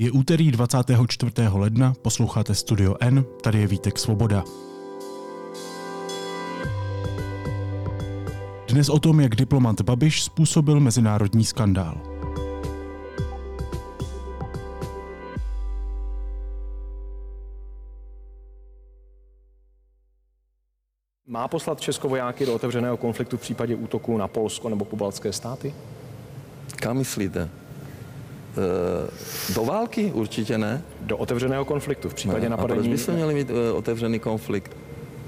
[0.00, 1.32] Je úterý 24.
[1.52, 4.44] ledna, posloucháte Studio N, tady je Vítek Svoboda.
[8.68, 12.00] Dnes o tom, jak diplomat Babiš způsobil mezinárodní skandál.
[21.26, 25.74] Má poslat Česko vojáky do otevřeného konfliktu v případě útoku na Polsko nebo pobaltské státy?
[26.76, 27.67] Kam myslíte?
[28.58, 30.10] E, do války?
[30.14, 30.82] Určitě ne.
[31.00, 32.48] Do otevřeného konfliktu v případě ne.
[32.48, 32.78] napadení...
[32.80, 34.76] A proč bychom měli mít e, otevřený konflikt?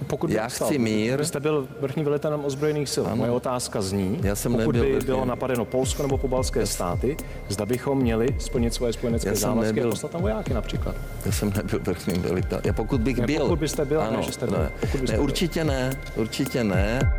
[0.06, 1.18] Pokud Já chci mír.
[1.18, 3.04] Vy jste byl vrchní velitelem ozbrojených sil.
[3.06, 3.16] Ano.
[3.16, 5.06] Moje otázka zní, Já jsem pokud by vrchní.
[5.06, 7.16] bylo napadeno Polsko nebo pobalské státy,
[7.48, 10.94] zda bychom měli splnit svoje spojenecké Já závazky a nebyl- poslat tam vojáky například.
[11.26, 12.60] Já jsem nebyl vrchním velitel.
[12.64, 13.40] Já pokud bych Ne, byl...
[13.40, 14.58] pokud byste byl, ne, ano, že jste byl.
[14.58, 15.24] Ne, Pokud byste ne byl.
[15.24, 17.12] určitě ne, určitě ne.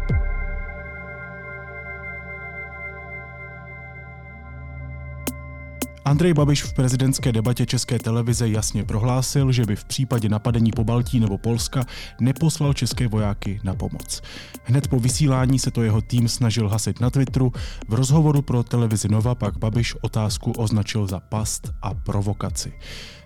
[6.11, 10.83] Andrej Babiš v prezidentské debatě České televize jasně prohlásil, že by v případě napadení po
[10.83, 11.85] Baltí nebo Polska
[12.19, 14.21] neposlal české vojáky na pomoc.
[14.63, 17.51] Hned po vysílání se to jeho tým snažil hasit na Twitteru.
[17.87, 22.73] V rozhovoru pro televizi Nova pak Babiš otázku označil za past a provokaci.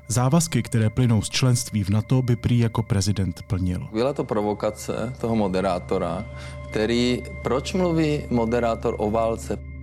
[0.07, 3.87] Závazky, které plynou z členství v NATO, by prý jako prezident plnil.
[3.93, 6.25] Byla to provokace toho moderátora,
[6.69, 7.23] který...
[7.43, 9.74] Proč mluví moderátor o válce?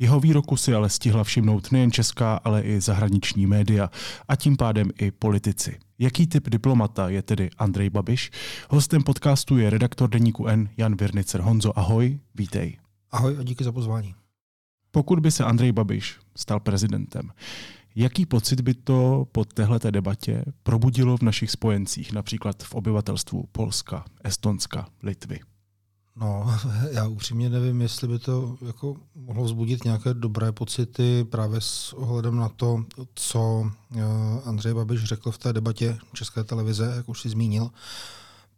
[0.00, 3.90] Jeho výroku si ale stihla všimnout nejen česká, ale i zahraniční média
[4.28, 5.78] a tím pádem i politici.
[5.98, 8.30] Jaký typ diplomata je tedy Andrej Babiš?
[8.70, 11.40] Hostem podcastu je redaktor deníku N Jan Virnicer.
[11.40, 12.78] Honzo, ahoj, vítej.
[13.10, 14.14] Ahoj a díky za pozvání.
[14.90, 17.30] Pokud by se Andrej Babiš stal prezidentem,
[17.94, 24.04] jaký pocit by to po téhleté debatě probudilo v našich spojencích, například v obyvatelstvu Polska,
[24.24, 25.40] Estonska, Litvy?
[26.20, 26.46] No,
[26.90, 32.36] já upřímně nevím, jestli by to jako mohlo vzbudit nějaké dobré pocity právě s ohledem
[32.36, 34.02] na to, co eh,
[34.44, 37.70] Andrej Babiš řekl v té debatě České televize, jak už si zmínil,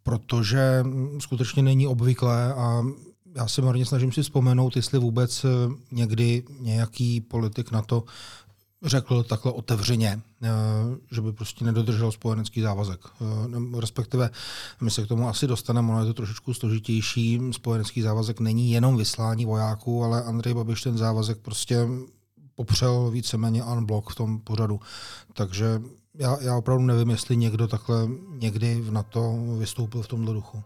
[0.03, 2.83] protože mm, skutečně není obvyklé a
[3.35, 5.49] já se marně snažím si vzpomenout, jestli vůbec eh,
[5.91, 8.03] někdy nějaký politik na to
[8.83, 10.49] řekl takhle otevřeně, eh,
[11.11, 12.99] že by prostě nedodržel spojenecký závazek.
[13.21, 14.29] Eh, Respektive
[14.81, 17.41] my se k tomu asi dostaneme, ono je to trošičku složitější.
[17.51, 21.87] Spojenecký závazek není jenom vyslání vojáků, ale Andrej Babiš ten závazek prostě
[22.55, 24.79] popřel víceméně unblock v tom pořadu.
[25.33, 25.81] Takže
[26.15, 30.63] já, já opravdu nevím, jestli někdo takhle někdy v NATO vystoupil v tomhle duchu.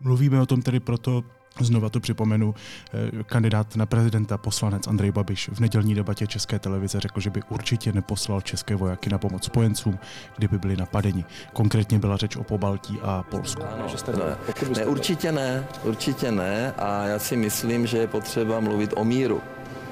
[0.00, 1.24] Mluvíme o tom tedy proto,
[1.64, 7.00] znova to připomenu, eh, kandidát na prezidenta, poslanec Andrej Babiš v nedělní debatě České televize
[7.00, 9.98] řekl, že by určitě neposlal české vojáky na pomoc spojencům,
[10.36, 11.24] kdyby byli napadeni.
[11.52, 13.62] Konkrétně byla řeč o Pobaltí a Polsku.
[13.62, 13.86] Ano,
[14.18, 14.36] ne.
[14.76, 19.40] Ne, určitě ne, určitě ne a já si myslím, že je potřeba mluvit o míru.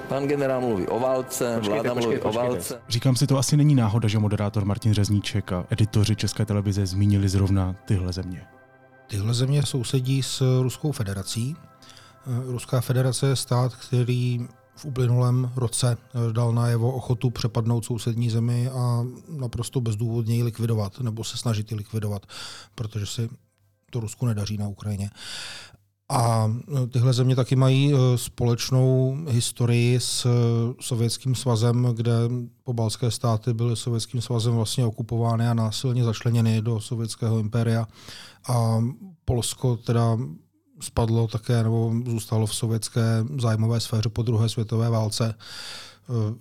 [0.08, 2.48] Pan generál mluví o válce, Počkejte, vláda mluví počkejte, o počkejte.
[2.54, 2.80] válce.
[2.88, 7.28] Říkám si, to asi není náhoda, že moderátor Martin Řezníček a editoři České televize zmínili
[7.28, 8.55] zrovna tyhle země.
[9.06, 11.56] Tyhle země sousedí s Ruskou federací.
[11.60, 18.30] Eh, Ruská federace je stát, který v uplynulém roce eh, dal najevo ochotu přepadnout sousední
[18.30, 22.26] zemi a naprosto bezdůvodně ji likvidovat, nebo se snažit ji likvidovat,
[22.74, 23.28] protože si
[23.90, 25.10] to Rusku nedaří na Ukrajině.
[26.08, 30.30] A eh, tyhle země taky mají eh, společnou historii s eh,
[30.80, 32.12] Sovětským svazem, kde
[32.64, 37.86] pobalské státy byly Sovětským svazem vlastně okupovány a násilně začleněny do sovětského impéria.
[38.48, 38.84] A
[39.24, 40.18] Polsko teda
[40.80, 45.34] spadlo také nebo zůstalo v sovětské zájmové sféře po druhé světové válce.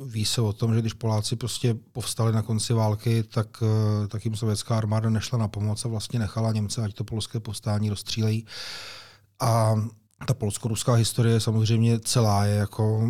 [0.05, 3.63] Ví se o tom, že když Poláci prostě povstali na konci války, tak,
[4.07, 7.89] tak jim sovětská armáda nešla na pomoc a vlastně nechala Němce, ať to polské povstání
[7.89, 8.45] rozstřílejí.
[9.39, 9.75] A
[10.27, 13.09] ta polsko-ruská historie samozřejmě celá je jako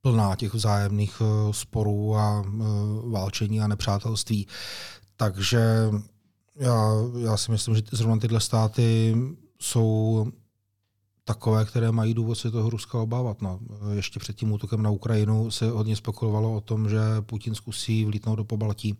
[0.00, 2.62] plná těch vzájemných eh, sporů a eh,
[3.10, 4.46] válčení a nepřátelství.
[5.16, 5.90] Takže
[6.56, 9.16] já, já si myslím, že zrovna tyhle státy
[9.60, 10.26] jsou
[11.24, 13.42] takové, které mají důvod se toho Ruska obávat.
[13.42, 13.60] No.
[13.92, 18.36] Ještě před tím útokem na Ukrajinu se hodně spekulovalo o tom, že Putin zkusí vlítnout
[18.36, 18.98] do Pobaltí,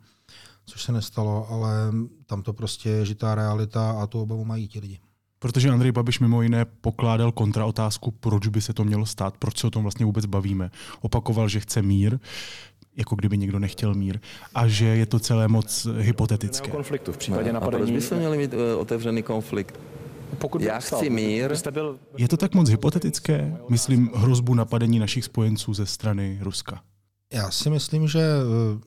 [0.67, 1.93] což se nestalo, ale
[2.27, 5.01] tam to prostě je žitá realita a tu obavu mají ti lidi.
[5.43, 9.67] Protože Andrej Babiš mimo jiné pokládal kontraotázku, proč by se to mělo stát, proč se
[9.67, 10.71] o tom vlastně vůbec bavíme.
[11.01, 12.19] Opakoval, že chce mír,
[12.97, 14.19] jako kdyby někdo nechtěl mír,
[14.55, 16.71] a že je to celé moc hypotetické.
[16.71, 17.59] konfliktu v případě Ne.
[17.59, 17.93] A proč napadení...
[17.93, 19.81] bychom měli mít eh, otevřený konflikt?
[20.39, 21.55] Pokud by Já chci mír.
[21.71, 21.99] Byl...
[22.17, 23.57] Je to tak moc hypotetické?
[23.69, 26.81] Myslím hrozbu napadení našich spojenců ze strany Ruska.
[27.33, 28.81] Já si myslím, že eh,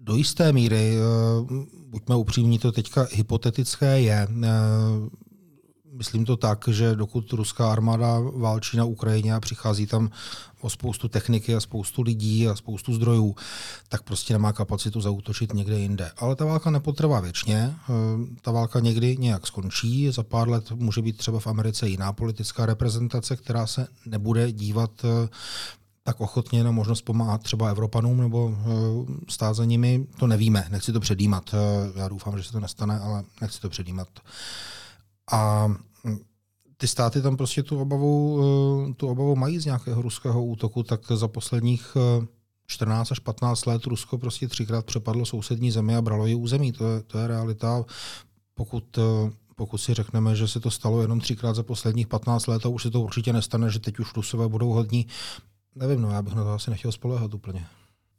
[0.00, 4.28] do jisté míry, eh, buďme upřímní, to teďka hypotetické je.
[5.92, 10.10] Myslím to tak, že dokud ruská armáda válčí na Ukrajině a přichází tam
[10.60, 13.36] o spoustu techniky a spoustu lidí a spoustu zdrojů,
[13.88, 16.10] tak prostě nemá kapacitu zautočit někde jinde.
[16.16, 17.74] Ale ta válka nepotrvá věčně.
[17.74, 17.92] Eh,
[18.42, 20.10] ta válka někdy nějak skončí.
[20.10, 24.90] Za pár let může být třeba v Americe jiná politická reprezentace, která se nebude dívat
[25.04, 25.28] eh,
[26.04, 28.64] tak ochotně na možnost pomáhat třeba Evropanům nebo eh,
[29.28, 31.54] stát za nimi, to nevíme, nechci to předjímat.
[31.96, 34.08] Já doufám, že se to nestane, ale nechci to předjímat.
[35.30, 35.66] A
[36.04, 36.18] hm,
[36.76, 38.40] ty státy tam prostě tu obavu,
[38.90, 41.96] eh, tu obavu mají z nějakého ruského útoku, tak za posledních
[42.66, 46.72] 14 eh, až 15 let Rusko prostě třikrát přepadlo sousední zemi a bralo ji území.
[46.72, 47.84] To je, to je realita.
[48.54, 52.66] Pokud, eh, pokud si řekneme, že se to stalo jenom třikrát za posledních 15 let
[52.66, 55.06] a už se to určitě nestane, že teď už Rusové budou hodní,
[55.74, 57.66] nevím, no já bych na to asi nechtěl spolehat úplně.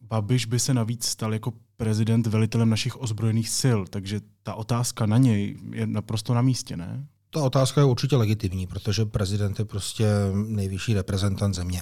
[0.04, 5.18] Babiš by se navíc stal jako prezident velitelem našich ozbrojených sil, takže ta otázka na
[5.18, 7.08] něj je naprosto na místě, ne?
[7.30, 11.82] Ta otázka je určitě legitimní, protože prezident je prostě nejvyšší reprezentant země.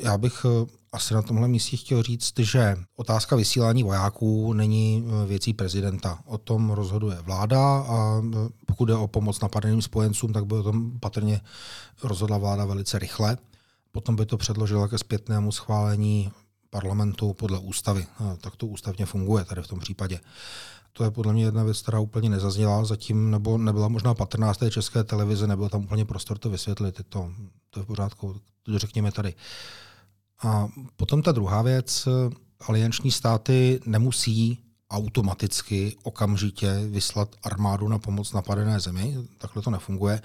[0.00, 5.26] Já bych eh, asi na tomhle místě chtěl říct, že otázka vysílání vojáků není eh,
[5.26, 6.18] věcí prezidenta.
[6.24, 10.62] O tom rozhoduje vláda a eh, pokud jde o pomoc napadeným spojencům, tak by o
[10.62, 11.40] tom patrně
[12.02, 13.36] rozhodla vláda velice rychle.
[13.92, 16.30] Potom by to předložila ke zpětnému schválení
[16.80, 18.06] parlamentu podle ústavy.
[18.40, 20.20] Tak to ústavně funguje tady v tom případě.
[20.92, 24.58] To je podle mě jedna věc, která úplně nezazněla zatím, nebo nebyla možná patrná z
[24.58, 26.98] té české televize, nebyl tam úplně prostor to vysvětlit.
[26.98, 27.32] Je to,
[27.70, 29.34] to je v pořádku, to řekněme tady.
[30.42, 32.08] A potom ta druhá věc,
[32.68, 34.58] alianční státy nemusí
[34.90, 39.16] automaticky okamžitě vyslat armádu na pomoc napadené zemi.
[39.38, 40.20] Takhle to nefunguje.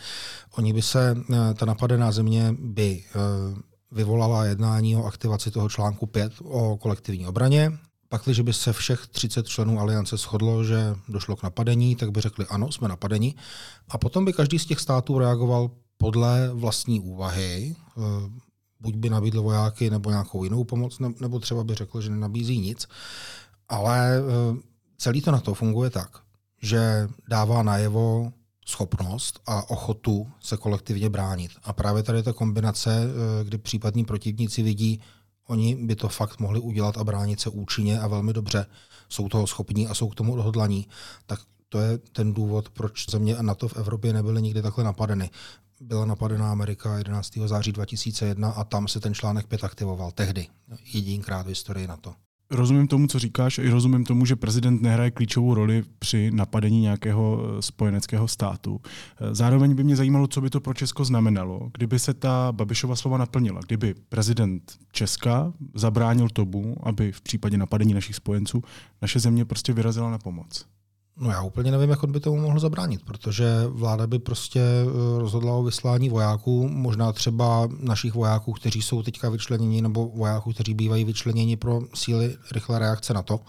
[0.57, 1.17] Oni by se,
[1.55, 7.71] ta napadená země by eh, vyvolala jednání o aktivaci toho článku 5 o kolektivní obraně.
[8.09, 12.21] Pak, když by se všech 30 členů aliance shodlo, že došlo k napadení, tak by
[12.21, 13.35] řekli ano, jsme napadeni.
[13.89, 17.75] A potom by každý z těch států reagoval podle vlastní úvahy.
[17.75, 18.01] Eh,
[18.79, 22.87] buď by nabídl vojáky nebo nějakou jinou pomoc, nebo třeba by řekl, že nenabízí nic.
[23.69, 24.57] Ale eh,
[24.97, 26.19] celý to na to funguje tak,
[26.61, 28.33] že dává najevo
[28.65, 31.51] schopnost a ochotu se kolektivně bránit.
[31.63, 35.01] A právě tady ta kombinace, eh, kdy případní protivníci vidí,
[35.47, 38.65] oni by to fakt mohli udělat a bránit se účinně a velmi dobře,
[39.09, 40.87] jsou toho schopní a jsou k tomu odhodlaní,
[41.25, 45.29] tak to je ten důvod, proč země a NATO v Evropě nebyly nikdy takhle napadeny.
[45.81, 47.47] Byla napadená Amerika 11.
[47.47, 50.47] září 2001 a tam se ten článek 5 aktivoval tehdy,
[50.93, 52.13] jedinkrát v historii NATO.
[52.51, 57.39] Rozumím tomu, co říkáš, i rozumím tomu, že prezident nehraje klíčovou roli při napadení nějakého
[57.43, 58.81] eh, spojeneckého státu.
[58.83, 62.95] Eh, zároveň by mě zajímalo, co by to pro Česko znamenalo, kdyby se ta Babišova
[62.95, 68.63] slova naplnila, kdyby prezident Česka zabránil tomu, aby v případě napadení našich spojenců
[69.01, 70.65] naše země prostě vyrazila na pomoc.
[71.17, 75.19] No já úplně nevím, jak on by tomu mohl zabránit, protože vláda by prostě eh,
[75.19, 80.73] rozhodla o vyslání vojáků, možná třeba našich vojáků, kteří jsou teďka vyčleněni, nebo vojáků, kteří
[80.73, 83.39] bývají vyčleněni pro síly rychlé reakce na to.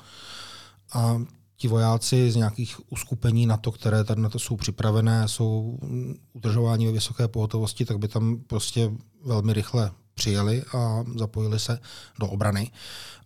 [0.94, 1.22] A
[1.56, 5.78] ti vojáci z nějakých uskupení na to, které tady na to jsou připravené, jsou
[6.32, 8.90] udržováni ve vysoké pohotovosti, tak by tam prostě
[9.24, 11.78] velmi rychle přijeli a zapojili se
[12.20, 12.70] do obrany.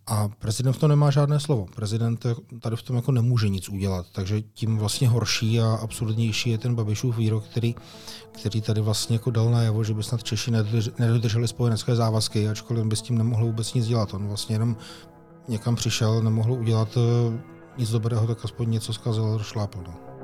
[0.07, 1.65] A prezident v tom nemá žádné slovo.
[1.75, 2.25] Prezident
[2.59, 4.05] tady v tom jako nemůže nic udělat.
[4.11, 7.75] Takže tím vlastně horší a absurdnější je ten Babišův výrok, který,
[8.31, 10.51] který tady vlastně jako dal najevo, že by snad Češi
[10.99, 14.13] nedodrželi spojenecké závazky, ačkoliv by s tím nemohl vůbec nic dělat.
[14.13, 14.77] On vlastně jenom
[15.47, 17.39] někam přišel, nemohl udělat eh,
[17.77, 19.83] nic dobrého, tak aspoň něco zkazil, šlápl.
[19.87, 20.16] No.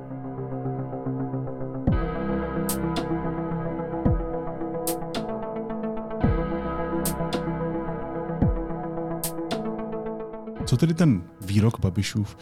[10.74, 12.38] Co tedy ten výrok Babišův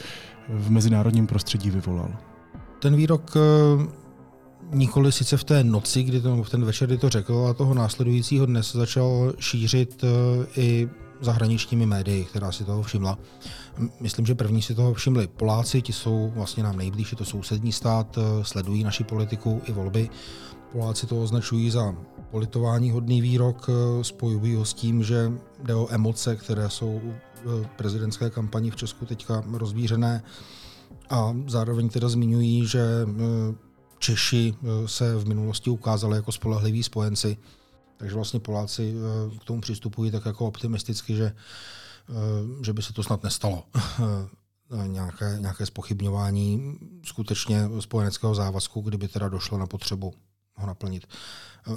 [0.49, 2.11] v mezinárodním prostředí vyvolal?
[2.79, 3.87] Ten výrok eh,
[4.73, 7.73] nikoli sice v té noci, kdy to, v ten večer, kdy to řekl, a toho
[7.73, 10.07] následujícího dne se začal šířit eh,
[10.61, 10.89] i
[11.21, 13.17] zahraničními médii, která si toho všimla.
[13.99, 17.71] Myslím, že první si toho všimli Poláci, ti jsou vlastně nám nejblíž, je to sousední
[17.71, 20.09] stát, eh, sledují naši politiku i volby.
[20.71, 21.95] Poláci to označují za
[22.29, 23.69] politování hodný výrok,
[24.01, 25.31] spojují ho s tím, že
[25.63, 27.01] jde o emoce, které jsou
[27.75, 30.23] prezidentské kampani v Česku teďka rozvířené.
[31.09, 33.05] A zároveň teda zmiňují, že e,
[33.99, 37.37] Češi e, se v minulosti ukázali jako spolehliví spojenci,
[37.97, 38.93] takže vlastně Poláci
[39.41, 41.35] k tomu přistupují tak jako optimisticky, že,
[42.65, 43.63] že by se to snad nestalo.
[44.87, 50.13] nějaké, nějaké spochybňování skutečně spojeneckého závazku, kdyby teda došlo na potřebu
[50.55, 51.07] ho naplnit.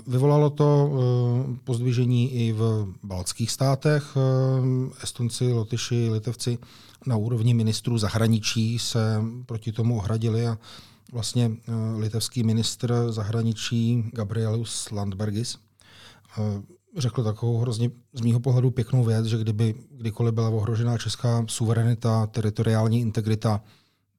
[0.06, 4.16] Vyvolalo to eh, pozdvižení i v baltských státech.
[4.16, 6.58] Eh, Estonci, Lotyši, Litevci
[7.06, 10.58] na úrovni ministrů zahraničí se proti tomu ohradili a
[11.12, 11.50] vlastně
[11.96, 15.58] litevský ministr zahraničí Gabrielus Landbergis
[16.96, 22.26] řekl takovou hrozně z mýho pohledu pěknou věc, že kdyby kdykoliv byla ohrožená česká suverenita,
[22.26, 23.60] teritoriální integrita,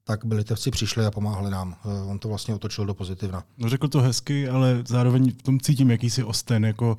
[0.08, 1.76] tak by Litevci přišli a pomáhali nám.
[2.06, 3.44] On to vlastně otočil do pozitivna.
[3.58, 6.96] No řekl to hezky, ale zároveň v tom cítím jakýsi osten, jako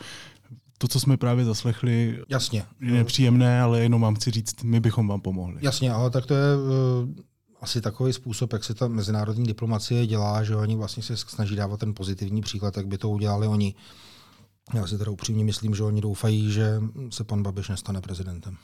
[0.77, 2.65] to, co jsme právě zaslechli, Jasně.
[2.81, 5.57] je nepříjemné, ale jenom vám chci říct, my bychom vám pomohli.
[5.61, 7.09] Jasně, ale tak to je uh,
[7.61, 11.79] asi takový způsob, jak se ta mezinárodní diplomacie dělá, že oni vlastně se snaží dávat
[11.79, 13.75] ten pozitivní příklad, jak by to udělali oni.
[14.73, 18.57] Já si teda upřímně myslím, že oni doufají, že se pan Babiš nestane prezidentem.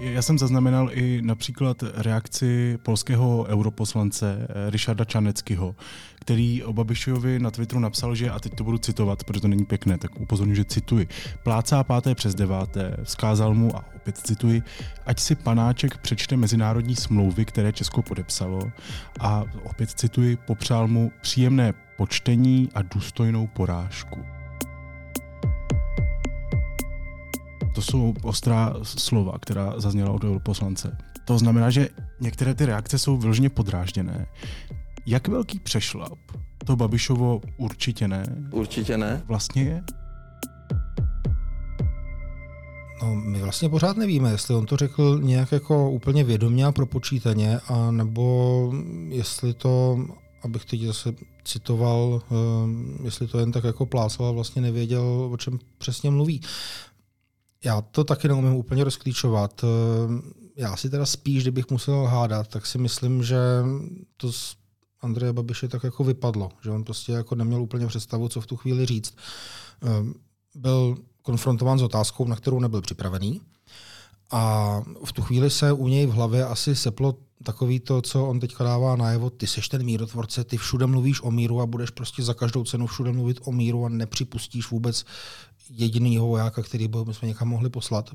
[0.00, 5.74] Já jsem zaznamenal i například reakci polského europoslance eh, Richarda Čaneckého,
[6.20, 9.64] který o Babišovi na Twitteru napsal, že, a teď to budu citovat, protože to není
[9.64, 11.08] pěkné, tak upozorňuji, že cituji,
[11.42, 14.62] plácá páté přes deváté, vzkázal mu, a opět cituji,
[15.06, 18.72] ať si panáček přečte mezinárodní smlouvy, které Česko podepsalo
[19.20, 24.37] a opět cituji, popřál mu příjemné počtení a důstojnou porážku.
[27.78, 30.96] To jsou ostrá slova, která zazněla od europoslance.
[31.24, 31.88] To znamená, že
[32.20, 34.26] některé ty reakce jsou vyloženě podrážděné.
[35.06, 36.18] Jak velký přešlap
[36.64, 38.26] to Babišovo určitě ne?
[38.50, 39.22] Určitě ne.
[39.26, 39.82] Vlastně je?
[43.02, 47.58] No, my vlastně pořád nevíme, jestli on to řekl nějak jako úplně vědomě a propočítaně,
[47.58, 48.72] a nebo
[49.08, 50.06] jestli to,
[50.42, 55.36] abych teď zase citoval, um, jestli to jen tak jako plácal a vlastně nevěděl, o
[55.36, 56.40] čem přesně mluví.
[57.64, 59.64] Já to taky neumím úplně rozklíčovat.
[59.64, 60.22] Ehm,
[60.56, 63.38] já si teda spíš, kdybych musel hádat, tak si myslím, že
[64.16, 64.56] to z
[65.00, 68.56] Andreje Babiše tak jako vypadlo, že on prostě jako neměl úplně představu, co v tu
[68.56, 69.16] chvíli říct.
[69.82, 70.14] Ehm,
[70.54, 73.40] byl konfrontován s otázkou, na kterou nebyl připravený.
[74.30, 78.40] A v tu chvíli se u něj v hlavě asi seplo takový to, co on
[78.40, 82.22] teďka dává najevo, ty seš ten mírotvorce, ty všude mluvíš o míru a budeš prostě
[82.22, 85.04] za každou cenu všude mluvit o míru a nepřipustíš vůbec
[85.70, 88.10] jedinýho vojáka, který bychom někam mohli poslat.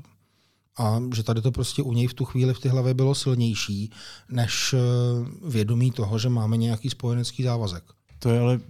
[0.78, 3.90] A že tady to prostě u něj v tu chvíli v té hlavě bylo silnější,
[4.28, 4.78] než eh,
[5.48, 7.84] vědomí toho, že máme nějaký spojenecký závazek.
[8.18, 8.60] To je ale,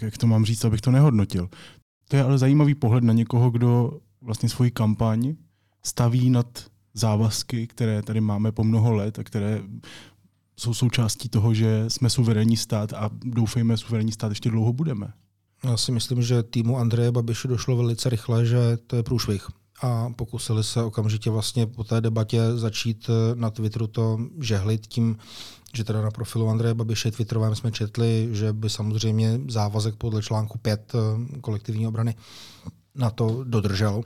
[0.00, 1.48] jak to mám říct, abych to nehodnotil.
[2.08, 5.34] To je ale zajímavý pohled na někoho, kdo vlastně svoji kampaň
[5.88, 6.64] staví nad
[6.94, 9.62] závazky, které tady máme po mnoho let a které
[10.56, 15.12] jsou součástí toho, že jsme suverénní stát a doufejme, suverénní stát ještě dlouho budeme.
[15.64, 19.46] Já si myslím, že týmu Andreje Babiše došlo velice rychle, že to je průšvih.
[19.82, 25.18] A pokusili se okamžitě vlastně po té debatě začít eh, na Twitteru to žehlit tím,
[25.74, 30.58] že teda na profilu Andreje Babiše Twitterovém jsme četli, že by samozřejmě závazek podle článku
[30.58, 32.14] 5 eh, kolektivní obrany
[32.94, 34.02] na to dodržel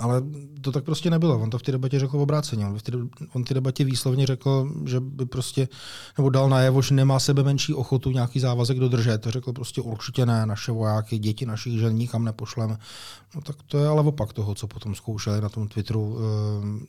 [0.00, 0.22] ale
[0.60, 1.40] to tak prostě nebylo.
[1.40, 2.66] On to v té debatě řekl obráceně.
[2.66, 2.92] On v té,
[3.32, 5.68] on té debatě výslovně řekl, že by prostě,
[6.18, 9.18] nebo dal najevo, že nemá sebe menší ochotu nějaký závazek dodržet.
[9.18, 12.78] To řekl prostě určitě ne, naše vojáky, děti našich žen nikam nepošleme.
[13.34, 16.20] No tak to je ale opak toho, co potom zkoušeli na tom Twitteru uh,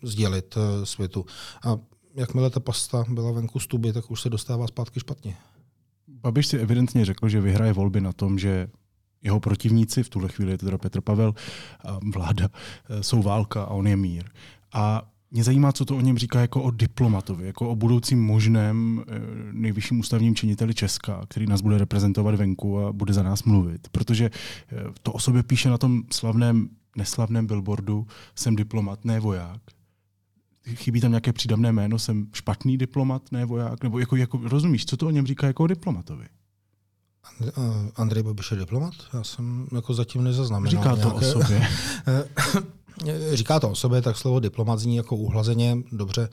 [0.03, 1.25] sdělit uh, světu.
[1.63, 1.77] A
[2.15, 5.35] jakmile ta pasta byla venku z tuby, tak už se dostává zpátky špatně.
[6.07, 8.67] Babiš si evidentně řekl, že vyhraje volby na tom, že
[9.25, 11.33] jeho protivníci, v tuhle chvíli je to teda Petr Pavel,
[12.13, 12.49] vláda,
[12.89, 14.23] e, jsou válka a on je mír.
[14.73, 19.03] A mě zajímá, co to o něm říká jako o diplomatovi, jako o budoucím možném
[19.07, 19.19] e,
[19.51, 23.87] nejvyšším ústavním činiteli Česka, který nás bude reprezentovat venku a bude za nás mluvit.
[23.91, 24.31] Protože e,
[25.03, 29.61] to o sobě píše na tom slavném, neslavném billboardu, jsem diplomat, ne voják.
[30.73, 34.97] Chybí tam nějaké přídavné jméno, jsem špatný diplomat, ne voják, nebo jako, jako rozumíš, co
[34.97, 36.25] to o něm říká jako o diplomatovi?
[37.95, 38.93] Andrej Babiš je diplomat?
[39.13, 40.71] Já jsem jako zatím nezaznamenal.
[40.71, 41.35] Říká to nějaké...
[41.35, 41.67] o sobě.
[43.33, 46.29] Říká to o sobě, tak slovo diplomat zní jako uhlazeně, dobře.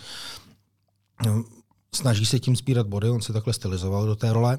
[1.94, 4.58] Snaží se tím spírat body, on se takhle stylizoval do té role.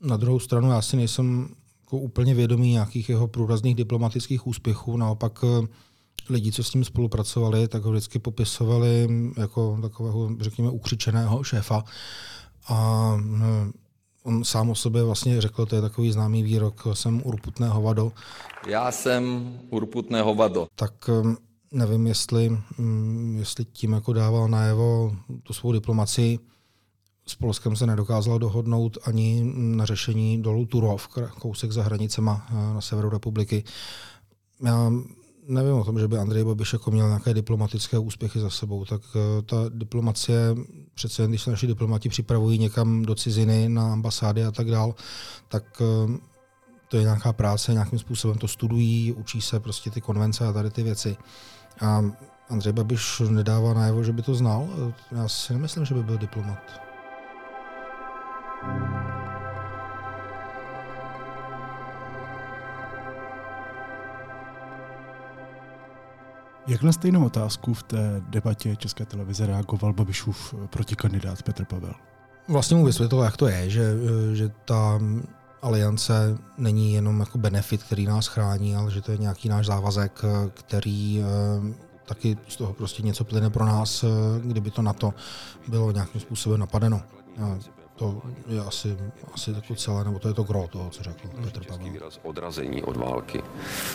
[0.00, 1.48] Na druhou stranu já si nejsem
[1.80, 5.44] jako úplně vědomý nějakých jeho průrazných diplomatických úspěchů, naopak
[6.30, 11.84] lidi, co s ním spolupracovali, tak ho vždycky popisovali jako takového, řekněme, ukřičeného šéfa.
[12.68, 13.16] A
[14.26, 18.12] On sám o sobě vlastně řekl, to je takový známý výrok, jsem urputné hovado.
[18.66, 20.66] Já jsem urputné hovado.
[20.74, 21.36] Tak um,
[21.72, 26.38] nevím, jestli, um, jestli tím jako dával najevo tu svou diplomaci.
[27.26, 32.80] S Polskem se nedokázalo dohodnout ani na řešení dolů Turov, kousek za hranicema uh, na
[32.80, 33.64] severu republiky.
[34.64, 34.92] Já
[35.48, 39.02] nevím o tom, že by Andrej Babiš jako měl nějaké diplomatické úspěchy za sebou, tak
[39.16, 40.38] eh, ta diplomacie,
[40.94, 44.94] přece jen když se naši diplomati připravují někam do ciziny, na ambasády a tak dál,
[45.48, 46.18] tak eh,
[46.88, 50.70] to je nějaká práce, nějakým způsobem to studují, učí se prostě ty konvence a tady
[50.70, 51.16] ty věci.
[51.80, 52.02] A
[52.50, 54.68] Andrej Babiš nedává najevo, že by to znal.
[55.12, 56.80] Já si nemyslím, že by byl diplomat.
[66.66, 71.94] Jak na stejnou otázku v té debatě České televize reagoval Babišův protikandidát Petr Pavel?
[72.48, 73.94] Vlastně mu vysvětlil, jak to je, že,
[74.32, 75.00] že ta
[75.62, 80.22] aliance není jenom jako benefit, který nás chrání, ale že to je nějaký náš závazek,
[80.54, 81.74] který eh,
[82.06, 84.08] taky z toho prostě něco plyne pro nás, eh,
[84.44, 85.14] kdyby to na to
[85.68, 87.02] bylo nějakým způsobem napadeno.
[87.96, 88.96] To je asi,
[89.34, 91.92] asi takové celé, nebo to je to gro toho, co řekl Petr Pavel.
[91.92, 93.42] výraz odrazení od války.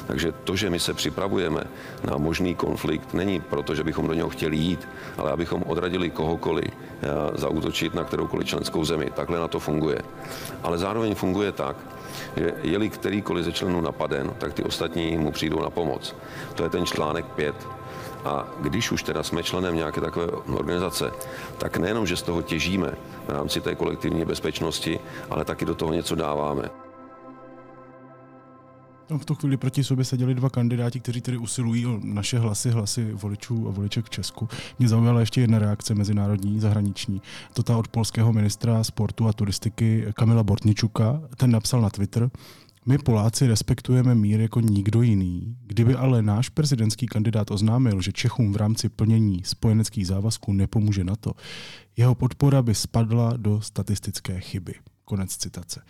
[0.07, 1.63] Takže to, že my se připravujeme
[2.11, 4.87] na možný konflikt, není proto, že bychom do něho chtěli jít,
[5.17, 9.11] ale abychom odradili kohokoliv eh, zautočit na kteroukoliv členskou zemi.
[9.15, 10.01] Takhle na to funguje.
[10.63, 11.75] Ale zároveň funguje tak,
[12.37, 16.15] že je-li kterýkoliv ze členů napaden, tak ty ostatní mu přijdou na pomoc.
[16.55, 17.78] To je ten článek 5
[18.25, 21.11] a když už teda jsme členem nějaké takové organizace,
[21.57, 22.91] tak nejenom, že z toho těžíme
[23.27, 24.99] v rámci té kolektivní bezpečnosti,
[25.29, 26.69] ale taky do toho něco dáváme.
[29.09, 32.69] No, v tu chvíli proti sobě seděli dva kandidáti, kteří tedy usilují o naše hlasy,
[32.69, 34.49] hlasy voličů a voliček v Česku.
[34.79, 37.21] Mě zaujala ještě jedna reakce mezinárodní, zahraniční.
[37.53, 41.21] To ta od polského ministra sportu a turistiky Kamila Bortničuka.
[41.37, 42.29] Ten napsal na Twitter,
[42.85, 45.57] my Poláci respektujeme mír jako nikdo jiný.
[45.65, 51.15] Kdyby ale náš prezidentský kandidát oznámil, že Čechům v rámci plnění spojeneckých závazků nepomůže na
[51.15, 51.31] to,
[51.97, 54.73] jeho podpora by spadla do statistické chyby.
[55.05, 55.81] Konec citace.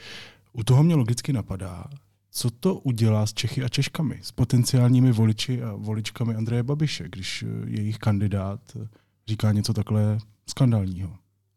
[0.54, 1.86] U toho mě logicky napadá,
[2.32, 7.46] co to udělá s Čechy a Češkami, s potenciálními voliči a voličkami Andreje Babiše, když
[7.66, 8.78] jejich kandidát
[9.28, 10.18] říká něco takhle
[10.50, 11.10] skandálního.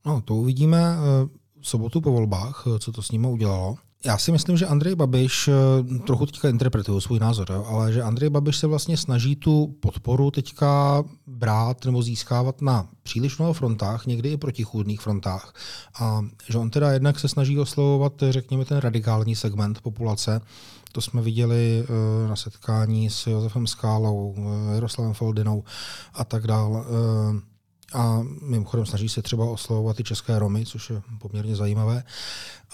[0.06, 1.28] No, to uvidíme eh,
[1.60, 3.76] v sobotu po volbách, eh, co to s nimi udělalo.
[4.04, 8.02] Já si myslím, že Andrej Babiš, eh, trochu teďka interpretuju svůj názor, jo, ale že
[8.02, 14.06] Andrej Babiš se vlastně snaží tu podporu teďka brát nebo získávat na příliš mnoho frontách,
[14.06, 15.54] někdy i protichůdných frontách.
[16.00, 20.40] A že on teda jednak se snaží oslovovat, řekněme, ten radikální segment populace,
[20.92, 25.64] to jsme viděli uh, na setkání s Josefem Skálou, uh, Jaroslavem Foldinou
[26.14, 26.84] a tak dále.
[27.94, 32.04] A mimochodem snaží se třeba oslovovat i české Romy, což je poměrně zajímavé.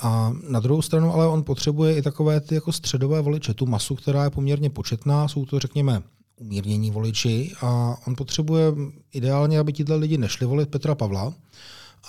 [0.02, 3.94] A na druhou stranu ale on potřebuje i takové ty jako středové voliče, tu masu,
[3.94, 6.02] která je poměrně početná, jsou to řekněme
[6.37, 8.72] umírnění voliči a on potřebuje
[9.12, 11.35] ideálně, aby tihle lidi nešli volit Petra Pavla,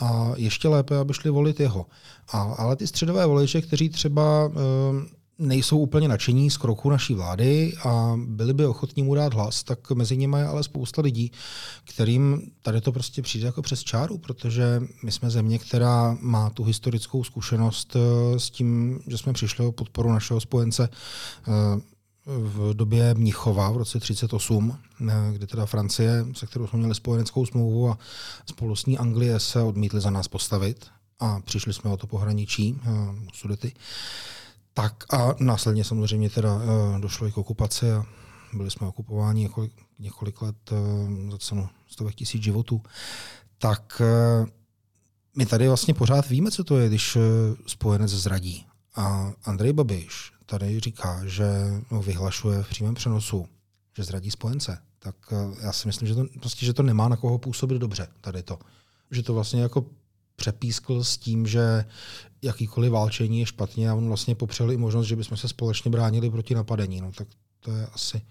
[0.02, 1.86] a ještě lépe, aby šli volit jeho.
[2.32, 7.74] A, ale ty středové voliče, kteří třeba e, nejsou úplně nadšení z kroku naší vlády
[7.84, 11.32] a byli by ochotní mu dát hlas, tak mezi nimi je ale spousta lidí,
[11.84, 16.64] kterým tady to prostě přijde jako přes čáru, protože my jsme země, která má tu
[16.64, 21.82] historickou zkušenost eh, s tím, že jsme přišli o podporu našeho spojence eh,
[22.26, 27.46] v době Mnichova v roce 1938, eh, kdy teda Francie, se kterou jsme měli spojeneckou
[27.46, 27.98] smlouvu a
[28.46, 30.86] spolu s ní Anglie se odmítli za nás postavit
[31.20, 32.80] a přišli jsme o to pohraničí,
[33.34, 33.74] Sudety.
[34.74, 38.06] Tak a následně samozřejmě teda uh, došlo i k okupaci a
[38.54, 42.82] byli jsme okupováni několik, několik let uh, za cenu stovek tisíc životů.
[43.58, 44.02] Tak
[44.42, 44.48] uh,
[45.38, 47.18] my tady vlastně pořád víme, co to je, když
[47.68, 48.66] spojenec zradí.
[48.96, 51.46] A Andrej Babiš tady říká, že
[51.92, 53.48] no, vyhlašuje v přímém přenosu,
[53.98, 54.78] že zradí spojence.
[55.00, 55.16] Tak
[55.62, 58.60] já si myslím, že to, prostě, že to nemá na koho působit dobře, tady to.
[59.12, 59.86] Že to vlastně jako
[60.40, 61.86] přepískl s tím, že
[62.42, 66.30] jakýkoliv válčení je špatně a on vlastně popřel i možnost, že bychom se společně bránili
[66.30, 67.02] proti napadení.
[67.02, 67.28] No, tak
[67.60, 68.22] to je asi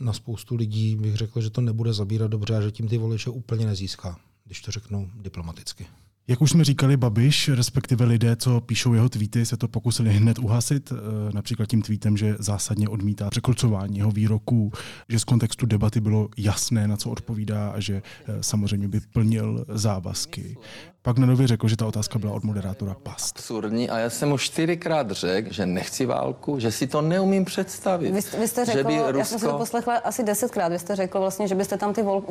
[0.00, 3.30] na spoustu lidí bych řekl, že to nebude zabírat dobře a že tím ty voliče
[3.30, 5.86] úplně nezíská, když to řeknu diplomaticky.
[6.28, 10.38] Jak už jsme říkali, Babiš, respektive lidé, co píšou jeho tweety, se to pokusili hned
[10.38, 14.72] uhasit, eh, například tím tweetem, že zásadně odmítá překrucování jeho výroků,
[15.08, 19.64] že z kontextu debaty bylo jasné, na co odpovídá a že eh, samozřejmě by plnil
[19.68, 20.56] závazky.
[21.04, 23.38] Pak na nově řekl, že ta otázka byla od moderátora past.
[23.38, 28.10] Absurdní a já jsem mu čtyřikrát řekl, že nechci válku, že si to neumím představit.
[28.10, 29.18] Vy, vy jste řekl, že by Rusko...
[29.18, 32.02] já jsem si to poslechla asi desetkrát, vy jste řekl vlastně, že byste tam ty,
[32.02, 32.22] vol,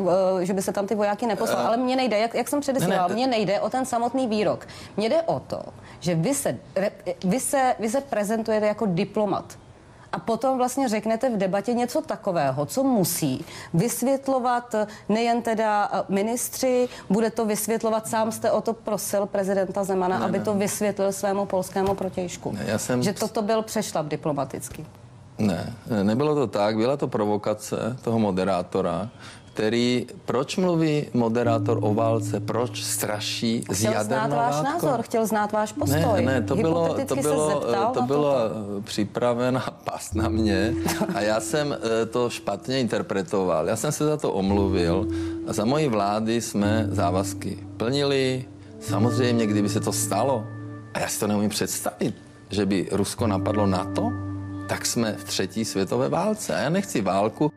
[0.42, 3.08] eh, že byste tam ty vojáky neposlal, uh, ale mně nejde, jak, jak jsem předesílala,
[3.08, 4.68] mně nejde o ten samotný výrok.
[4.98, 5.62] Mně jde o to,
[6.00, 6.58] že vy se,
[7.26, 9.58] vy se, vy se prezentujete jako diplomat
[10.14, 14.76] a potom vlastně řeknete v debatě něco takového, co musí vysvětlovat
[15.10, 20.26] nejen teda eh, ministři, bude to vysvětlovat, sám jste o to prosil prezidenta Zemana, ne,
[20.26, 20.44] aby ne.
[20.44, 22.52] to vysvětlil svému polskému protějšku.
[22.52, 23.04] Ne, já jsem...
[23.04, 24.86] Že toto byl přešlap diplomatický.
[25.38, 25.74] Ne,
[26.04, 29.10] nebylo to tak, byla to provokace toho moderátora,
[29.54, 35.26] který, proč mluví moderátor o válce, proč straší s jadernou Chtěl znát váš názor, chtěl
[35.26, 36.00] znát váš postoj.
[36.16, 37.64] Ne, ne, to bylo, to bylo,
[37.94, 38.36] to bylo
[38.84, 40.74] připravená pas na mě
[41.16, 43.68] a já jsem eh, to špatně interpretoval.
[43.68, 45.08] Já jsem se za to omluvil
[45.48, 48.46] a za mojí vlády jsme závazky plnili.
[48.80, 50.44] Samozřejmě, kdyby se to stalo,
[50.94, 52.16] a já si to neumím představit,
[52.50, 54.12] že by Rusko napadlo NATO,
[54.68, 56.56] tak jsme v třetí světové válce.
[56.56, 57.52] A já nechci válku.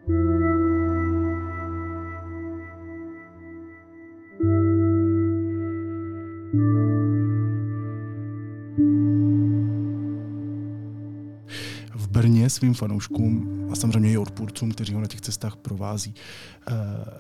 [12.11, 16.15] Brně svým fanouškům a samozřejmě i odpůrcům, kteří ho na těch cestách provází,
[16.69, 16.73] eh,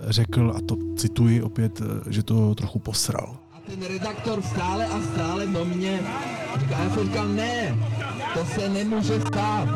[0.09, 3.37] řekl, a to cituji opět, eh, že to trochu posral.
[3.53, 6.01] A ten redaktor stále a stále do mě
[6.61, 7.77] říká, já jsem říkal, ne,
[8.35, 9.69] to se nemůže stát.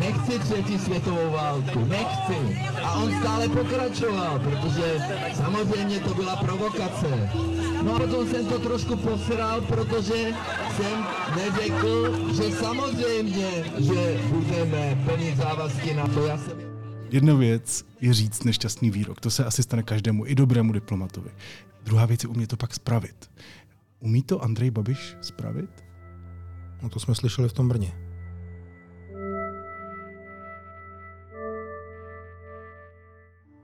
[0.00, 2.58] Nechci třetí světovou válku, nechci.
[2.84, 4.98] A on stále pokračoval, protože
[5.34, 7.30] samozřejmě to byla provokace.
[7.84, 10.34] No a potom jsem to trošku posral, protože
[10.76, 16.26] jsem neřekl, že samozřejmě, že budeme plnit závazky na to.
[16.26, 16.58] Já jsem...
[17.10, 19.20] Jedna věc je říct nešťastný výrok.
[19.20, 21.30] To se asi stane každému, i dobrému diplomatovi.
[21.84, 23.30] Druhá věc je umět to pak spravit.
[24.00, 25.70] Umí to Andrej Babiš spravit?
[26.82, 28.09] No to jsme slyšeli v tom Brně.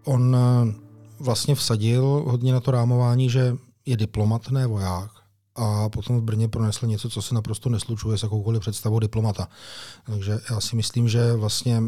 [0.07, 0.75] On eh,
[1.21, 5.11] vlastně vsadil hodně na to rámování, že je diplomat, ne voják.
[5.55, 9.49] A potom v Brně pronesl něco, co se naprosto neslučuje s jakoukoliv představou diplomata.
[10.07, 11.83] Takže já si myslím, že vlastně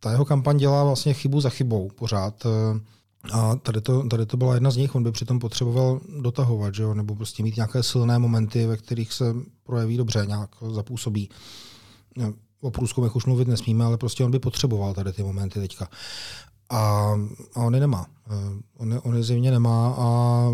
[0.00, 2.46] ta jeho kampaň dělá vlastně chybu za chybou pořád.
[2.46, 2.80] Eh,
[3.32, 4.94] a tady to, tady to byla jedna z nich.
[4.94, 6.94] On by přitom potřeboval dotahovat, že jo?
[6.94, 11.28] nebo prostě mít nějaké silné momenty, ve kterých se projeví dobře, nějak zapůsobí.
[12.60, 15.88] O průzkumech už mluvit nesmíme, ale prostě on by potřeboval tady ty momenty teďka.
[16.72, 17.12] A,
[17.54, 18.06] a on je nemá.
[18.30, 20.48] Eh, on je, on je zjevně nemá a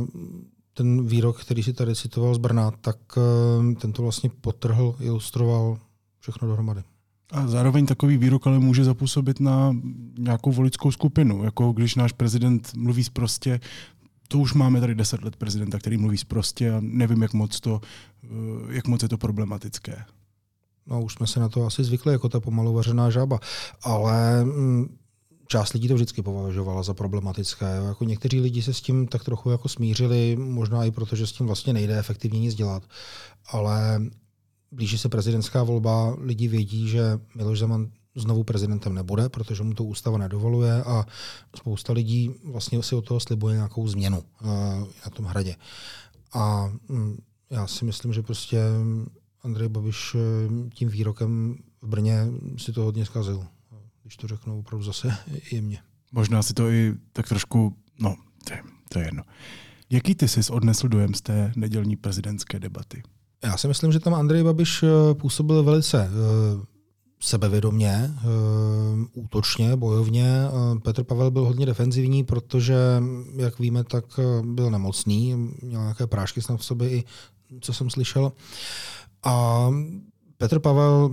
[0.74, 5.78] ten výrok, který si tady citoval z Brna, tak eh, ten to vlastně potrhl, ilustroval
[6.20, 6.82] všechno dohromady.
[7.30, 9.76] A zároveň takový výrok ale může zapůsobit na
[10.18, 11.44] nějakou voličskou skupinu.
[11.44, 13.60] Jako když náš prezident mluví zprostě,
[14.28, 17.80] to už máme tady deset let prezidenta, který mluví zprostě a nevím, jak moc, to,
[18.24, 18.28] eh,
[18.68, 20.04] jak moc je to problematické.
[20.86, 23.40] No, už jsme se na to asi zvykli, jako ta pomalu vařená žába.
[23.82, 24.96] Ale mm,
[25.48, 27.66] část lidí to vždycky považovala za problematické.
[27.86, 31.32] Jako někteří lidi se s tím tak trochu jako smířili, možná i proto, že s
[31.32, 32.82] tím vlastně nejde efektivně nic dělat.
[33.46, 34.02] Ale
[34.72, 39.84] blíží se prezidentská volba, lidi vědí, že Miloš Zeman znovu prezidentem nebude, protože mu to
[39.84, 41.06] ústava nedovoluje a
[41.56, 44.48] spousta lidí vlastně si od toho slibuje nějakou změnu uh,
[45.04, 45.56] na tom hradě.
[46.32, 47.16] A um,
[47.50, 48.62] já si myslím, že prostě
[49.42, 53.46] Andrej Babiš eh, tím výrokem v Brně si to hodně zkazil
[54.08, 55.16] když to řeknu opravdu zase
[55.52, 55.78] jemně.
[56.12, 59.22] Možná si to i tak trošku, no, to je, to je jedno.
[59.90, 63.02] Jaký ty jsi odnesl dojem z té nedělní prezidentské debaty?
[63.44, 66.64] Já si myslím, že tam Andrej Babiš eh, působil velice uh,
[67.20, 70.32] sebevědomně, uh, útočně, bojovně.
[70.82, 72.76] Petr Pavel byl hodně defenzivní, protože,
[73.36, 74.04] jak víme, tak
[74.42, 77.04] byl nemocný, měl nějaké prášky snad v sobě i,
[77.60, 78.32] co jsem slyšel.
[79.22, 79.68] A
[80.36, 81.10] Petr Pavel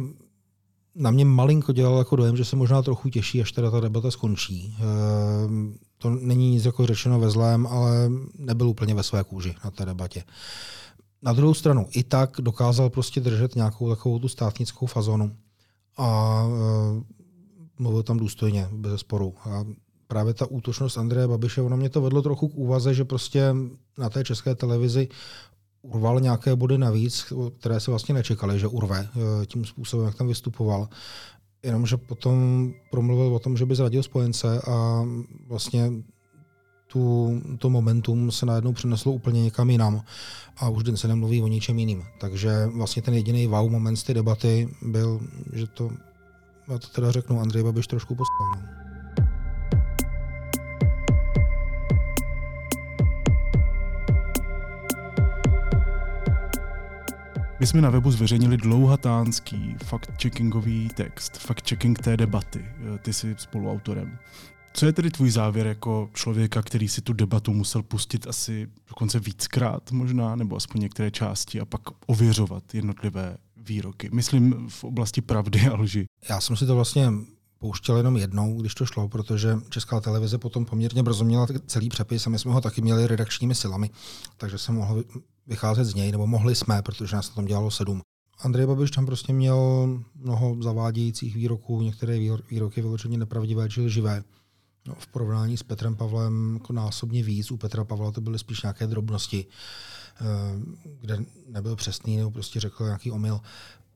[0.96, 4.12] na mě malinko dělal jako dojem, že se možná trochu těší, až teda ta debata
[4.12, 4.76] skončí.
[4.80, 9.72] Ehm, to není nic jako řečeno ve zlém, ale nebyl úplně ve své kůži na
[9.72, 10.24] té debatě.
[11.22, 15.36] Na druhou stranu i tak dokázal prostě držet nějakou takovou tu státnickou fazonu
[15.98, 17.04] a ehm,
[17.80, 19.34] mluvil tam důstojně, bez sporu.
[19.50, 19.66] A
[20.08, 23.56] právě ta útočnost Andreje Babiše, ono mě to vedlo trochu k úvaze, že prostě
[23.98, 25.08] na té české televizi
[25.86, 30.28] urval nějaké body navíc, které se vlastně nečekali, že urve eh, tím způsobem, jak tam
[30.28, 30.90] vystupoval.
[31.64, 35.06] Jenomže potom promluvil o tom, že by zradil spojence a
[35.48, 35.92] vlastně
[36.88, 40.02] tu, to momentum se najednou přeneslo úplně někam jinam
[40.58, 42.04] a už den se nemluví o ničem jiným.
[42.20, 45.20] Takže vlastně ten jediný wow moment z té debaty byl,
[45.54, 45.92] že to,
[46.68, 48.85] já to teda řeknu, Andrej Babiš trošku postavil.
[57.60, 62.66] My jsme na webu zveřejnili dlouhatánský fact-checkingový text, fact-checking té debaty.
[63.02, 64.18] Ty jsi spoluautorem.
[64.74, 69.20] Co je tedy tvůj závěr jako člověka, který si tu debatu musel pustit asi dokonce
[69.20, 74.10] víckrát možná, nebo aspoň některé části a pak ověřovat jednotlivé výroky?
[74.14, 76.06] Myslím v oblasti pravdy a lži.
[76.30, 77.12] Já jsem si to vlastně
[77.60, 82.28] pouštěl jenom jednou, když to šlo, protože Česká televize potom poměrně brzo měla celý přepis
[82.28, 83.90] a my jsme ho taky měli redakčními silami,
[84.38, 85.04] takže jsem mohl
[85.48, 88.02] vycházet z něj, nebo mohli jsme, protože nás tam dělalo sedm.
[88.40, 94.24] Andrej Babiš tam prostě měl mnoho zavádějících výroků, některé výroky vyloženě nepravdivé či lživé.
[94.88, 97.52] No, v porovnání s Petrem Pavlem jako násobně víc.
[97.52, 99.46] U Petra Pavla to byly spíš nějaké drobnosti,
[100.22, 100.26] eh,
[101.02, 103.42] kde nebyl přesný nebo prostě řekl nějaký omyl.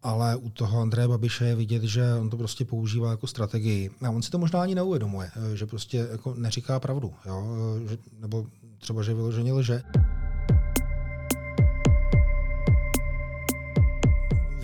[0.04, 3.92] Ale u toho Andreje Babiše je vidět, že on to prostě používá jako strategii.
[4.06, 7.14] A on si to možná ani neuvědomuje, eh, že prostě jako neříká pravdu.
[7.26, 7.48] Jo?
[7.94, 8.46] Eh, nebo
[8.78, 9.84] třeba, že vyloženě lže.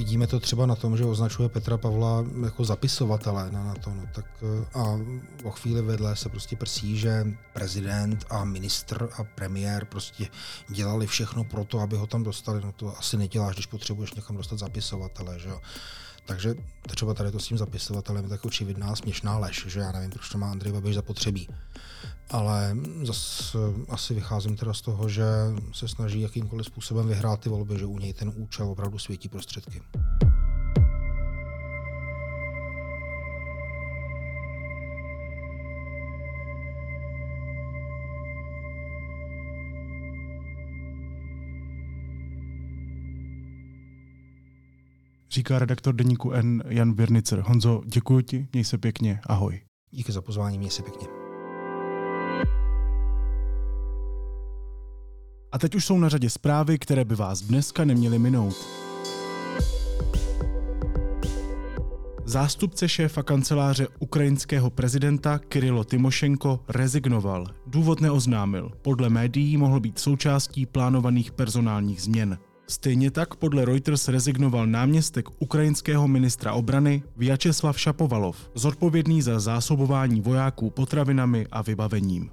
[0.06, 3.90] Vidíme to třeba na tom, že označuje Petra Pavla jako zapisovatele na, na to.
[3.90, 5.00] No, tak, eh, a
[5.44, 10.28] o chvíli vedle se prostě prsí, že prezident a ministr a premiér prostě
[10.70, 12.62] dělali všechno pro to, aby ho tam dostali.
[12.62, 15.40] No to asi neděláš, když potřebuješ někam dostat zapisovatele.
[15.40, 15.62] Že jo.
[16.26, 16.56] Takže
[16.88, 20.30] třeba tady to s tím zapisovatelem je tak očividná směšná lež, že já nevím, proč
[20.30, 21.48] to má Andrej Babiš zapotřebí.
[22.30, 23.58] Ale zase
[23.90, 25.26] asi vycházím teda z toho, že
[25.74, 29.82] se snaží jakýmkoliv způsobem vyhrát ty volby, že u něj ten účel opravdu světí prostředky.
[45.36, 47.40] Říká redaktor deníku N Jan Virnicer.
[47.40, 49.62] Honzo, děkuji ti, měj se pěkně, ahoj.
[49.92, 51.08] Díky za pozvání, měj se pěkně.
[55.52, 58.56] A teď už jsou na řadě zprávy, které by vás dneska neměly minout.
[62.26, 67.46] Zástupce šéfa kanceláře ukrajinského prezidenta Kirilo Timošenko rezignoval.
[67.68, 68.72] Důvod neoznámil.
[68.82, 72.38] Podle médií mohl být součástí plánovaných personálních změn.
[72.68, 80.70] Stejně tak podle Reuters rezignoval náměstek ukrajinského ministra obrany Vyacheslav Šapovalov, zodpovědný za zásobování vojáků
[80.70, 82.30] potravinami a vybavením.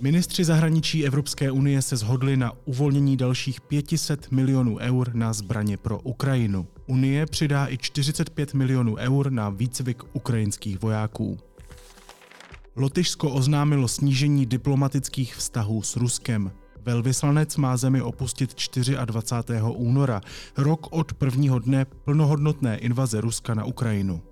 [0.00, 6.00] Ministři zahraničí Evropské unie se shodli na uvolnění dalších 500 milionů eur na zbraně pro
[6.00, 6.66] Ukrajinu.
[6.86, 11.38] Unie přidá i 45 milionů eur na výcvik ukrajinských vojáků.
[12.76, 16.52] Lotyšsko oznámilo snížení diplomatických vztahů s Ruskem.
[16.84, 18.54] Velvyslanec má zemi opustit
[19.04, 19.60] 24.
[19.74, 20.20] února,
[20.56, 24.22] rok od prvního dne plnohodnotné invaze Ruska na Ukrajinu.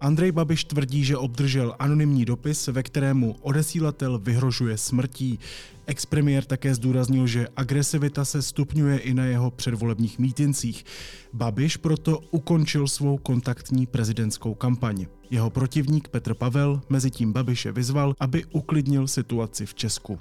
[0.00, 5.38] Andrej Babiš tvrdí, že obdržel anonymní dopis, ve kterému odesílatel vyhrožuje smrtí.
[5.86, 10.84] Expremiér také zdůraznil, že agresivita se stupňuje i na jeho předvolebních mítincích.
[11.32, 15.06] Babiš proto ukončil svou kontaktní prezidentskou kampaň.
[15.30, 20.18] Jeho protivník Petr Pavel mezi tím Babiše vyzval, aby uklidnil situaci v Česku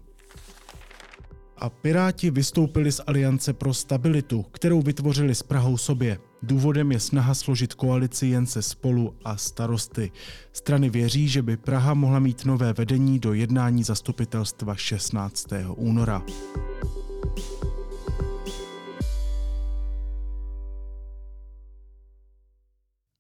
[1.58, 6.18] a Piráti vystoupili z Aliance pro stabilitu, kterou vytvořili s Prahou sobě.
[6.42, 10.12] Důvodem je snaha složit koalici jen se spolu a starosty.
[10.54, 15.48] Strany věří, že by Praha mohla mít nové vedení do jednání zastupitelstva 16.
[15.76, 16.24] února.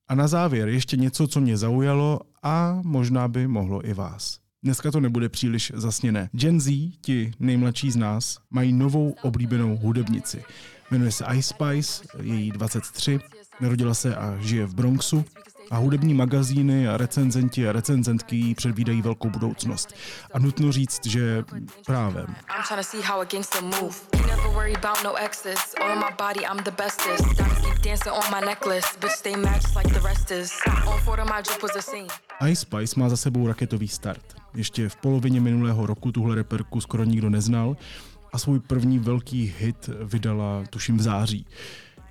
[0.08, 4.43] A na závěr ještě něco, co mě zaujalo a možná by mohlo i vás.
[4.63, 6.30] Dneska to nebude příliš zasněné.
[6.32, 6.71] Gen Z,
[7.02, 10.43] ti nejmladší z nás, mají novou oblíbenou hudebnici.
[10.91, 13.19] Jmenuje se Ice Spice, je jí 23,
[13.62, 15.26] narodila se a žije v Bronxu
[15.71, 19.93] a hudební magazíny a recenzenti a recenzentky jí předvídají velkou budoucnost.
[20.34, 21.43] A nutno říct, že
[21.86, 22.26] právě.
[32.49, 34.43] Ice Spice má za sebou raketový start.
[34.56, 37.78] Ještě v polovině minulého roku tuhle reperku skoro nikdo neznal
[38.34, 41.46] a svůj první velký hit vydala tuším v září.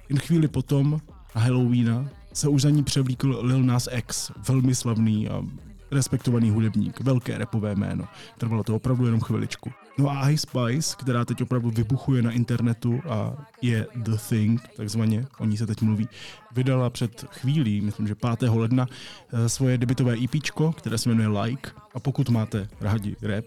[0.08, 1.00] Jen chvíli potom,
[1.34, 5.42] na Halloweena, se už za ní převlíkl Lil Nas X, velmi slavný a
[5.90, 8.04] respektovaný hudebník, velké repové jméno.
[8.38, 9.70] Trvalo to opravdu jenom chviličku.
[9.98, 15.26] No a Ice Spice, která teď opravdu vybuchuje na internetu a je The Thing, takzvaně,
[15.38, 16.08] o ní se teď mluví,
[16.52, 18.42] vydala před chvílí, myslím, že 5.
[18.58, 18.86] ledna,
[19.32, 21.70] eh, svoje debitové EP, které se jmenuje Like.
[21.94, 23.44] A pokud máte rádi rap,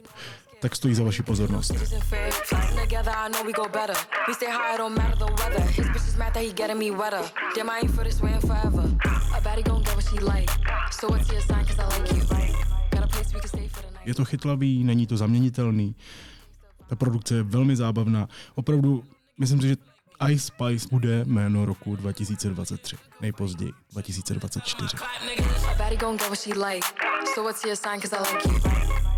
[0.60, 1.73] tak stojí za vaši pozornost.
[14.05, 15.95] Je to chytlavý, není to zaměnitelný.
[16.88, 18.28] Ta produkce je velmi zábavná.
[18.56, 19.04] Opravdu,
[19.39, 19.76] myslím si, že
[20.30, 24.98] Ice Spice bude jméno roku 2023, nejpozději 2024.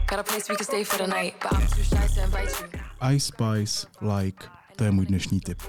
[0.09, 2.51] Got a place we can stay for the night, but I'm too shy to invite
[2.61, 2.79] you.
[3.15, 5.61] Ice Spice, like, to je můj dnešní tip.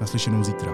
[0.00, 0.72] Naslyšenou zítra.